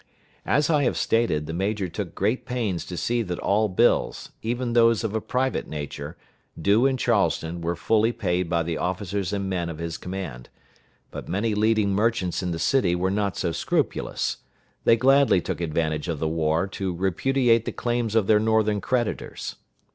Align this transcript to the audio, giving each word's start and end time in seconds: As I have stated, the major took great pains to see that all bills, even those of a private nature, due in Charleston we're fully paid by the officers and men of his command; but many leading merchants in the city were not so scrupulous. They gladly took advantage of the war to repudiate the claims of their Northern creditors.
As 0.47 0.67
I 0.67 0.81
have 0.81 0.97
stated, 0.97 1.45
the 1.45 1.53
major 1.53 1.87
took 1.87 2.15
great 2.15 2.43
pains 2.43 2.85
to 2.85 2.97
see 2.97 3.21
that 3.21 3.37
all 3.37 3.69
bills, 3.69 4.31
even 4.41 4.73
those 4.73 5.03
of 5.03 5.13
a 5.13 5.21
private 5.21 5.67
nature, 5.67 6.17
due 6.59 6.87
in 6.87 6.97
Charleston 6.97 7.61
we're 7.61 7.75
fully 7.75 8.11
paid 8.11 8.49
by 8.49 8.63
the 8.63 8.79
officers 8.79 9.31
and 9.31 9.47
men 9.47 9.69
of 9.69 9.77
his 9.77 9.97
command; 9.99 10.49
but 11.11 11.29
many 11.29 11.53
leading 11.53 11.93
merchants 11.93 12.41
in 12.41 12.49
the 12.49 12.57
city 12.57 12.95
were 12.95 13.11
not 13.11 13.37
so 13.37 13.51
scrupulous. 13.51 14.37
They 14.85 14.95
gladly 14.97 15.39
took 15.39 15.61
advantage 15.61 16.07
of 16.07 16.17
the 16.17 16.27
war 16.27 16.65
to 16.69 16.95
repudiate 16.95 17.65
the 17.65 17.71
claims 17.71 18.15
of 18.15 18.25
their 18.25 18.39
Northern 18.39 18.81
creditors. 18.81 19.57